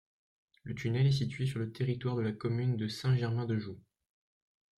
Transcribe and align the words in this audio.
Le 0.63 0.73
tunnel 0.73 1.05
est 1.05 1.11
situé 1.11 1.45
sur 1.45 1.59
le 1.59 1.71
territoire 1.71 2.15
de 2.15 2.23
la 2.23 2.31
commune 2.31 2.75
de 2.75 2.87
Saint-Germain-de-Joux. 2.87 3.79